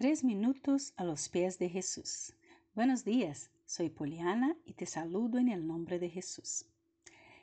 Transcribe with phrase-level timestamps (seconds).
[0.00, 2.32] Tres minutos a los pies de Jesús.
[2.74, 6.64] Buenos días, soy Poliana y te saludo en el nombre de Jesús.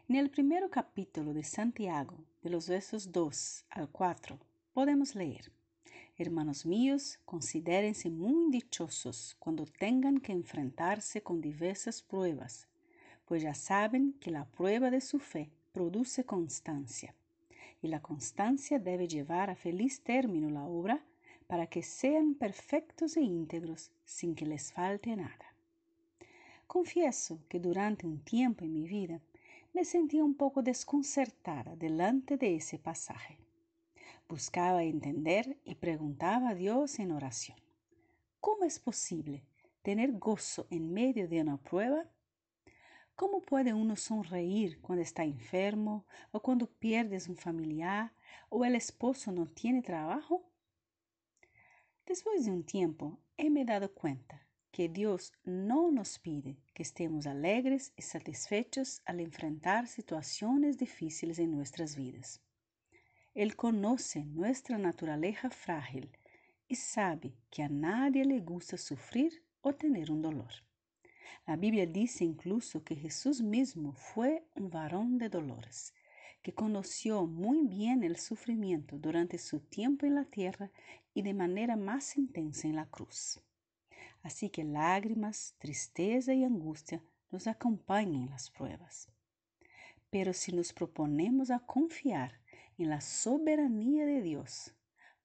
[0.10, 4.40] En el primer capítulo de Santiago, de los versos 2 al 4,
[4.74, 5.52] podemos leer,
[6.18, 12.68] Hermanos míos, considérense muy dichosos cuando tengan que enfrentarse con diversas pruebas,
[13.26, 17.14] pues ya saben que la prueba de su fe produce constancia,
[17.84, 21.06] y la constancia debe llevar a feliz término la obra
[21.48, 25.48] para que sean perfectos e íntegros sin que les falte nada.
[26.68, 29.22] Confieso que durante un tiempo en mi vida
[29.74, 33.38] me sentía un poco desconcertada delante de ese pasaje.
[34.28, 37.58] Buscaba entender y preguntaba a Dios en oración,
[38.42, 39.46] ¿cómo es posible
[39.82, 42.06] tener gozo en medio de una prueba?
[43.16, 48.12] ¿Cómo puede uno sonreír cuando está enfermo o cuando pierdes un familiar
[48.50, 50.47] o el esposo no tiene trabajo?
[52.08, 57.28] Después de un tiempo, he me dado cuenta que Dios no nos pide que estemos
[57.28, 62.40] alegres y satisfechos al enfrentar situaciones difíciles en nuestras vidas.
[63.34, 66.10] Él conoce nuestra naturaleza frágil
[66.70, 70.54] y sabe que a nadie le gusta sufrir o tener un dolor.
[71.46, 75.94] La Biblia dice incluso que Jesús mismo fue un varón de dolores
[76.48, 80.72] que conoció muy bien el sufrimiento durante su tiempo en la tierra
[81.14, 83.42] y de manera más intensa en la cruz.
[84.24, 89.10] Así que lágrimas, tristeza y angustia nos acompañan en las pruebas.
[90.10, 92.40] Pero si nos proponemos a confiar
[92.78, 94.74] en la soberanía de Dios,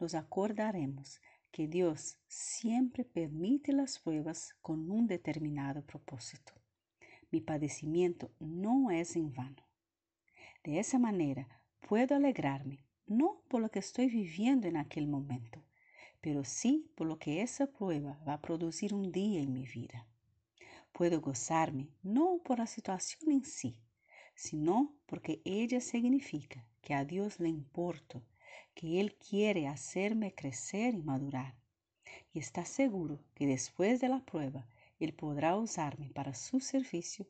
[0.00, 1.20] nos acordaremos
[1.52, 6.52] que Dios siempre permite las pruebas con un determinado propósito.
[7.30, 9.62] Mi padecimiento no es en vano.
[10.64, 11.48] De esa manera
[11.80, 15.60] puedo alegrarme, no por lo que estoy viviendo en aquel momento,
[16.20, 20.06] pero sí por lo que esa prueba va a producir un día en mi vida.
[20.92, 23.76] Puedo gozarme no por la situación en sí,
[24.36, 28.22] sino porque ella significa que a Dios le importo,
[28.74, 31.56] que Él quiere hacerme crecer y madurar.
[32.32, 34.68] Y está seguro que después de la prueba
[35.00, 37.26] Él podrá usarme para su servicio,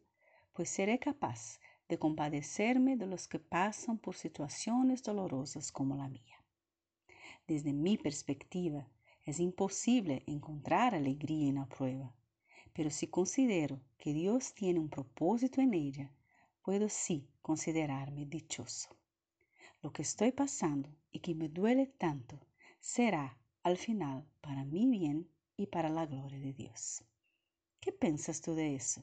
[0.52, 1.58] pues seré capaz
[1.92, 6.42] de compadecerme de los que pasan por situaciones dolorosas como la mía.
[7.46, 8.88] Desde mi perspectiva,
[9.26, 12.14] es imposible encontrar alegría en la prueba,
[12.72, 16.10] pero si considero que Dios tiene un propósito en ella,
[16.62, 18.88] puedo sí considerarme dichoso.
[19.82, 22.40] Lo que estoy pasando y que me duele tanto
[22.80, 27.04] será al final para mi bien y para la gloria de Dios.
[27.80, 29.02] ¿Qué piensas tú de eso?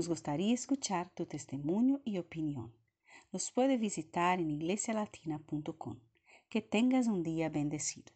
[0.00, 2.72] Nos gustaría escuchar tu testimonio y opinión.
[3.32, 6.00] Nos puede visitar en iglesialatina.com.
[6.48, 8.10] Que tengas un día bendecido.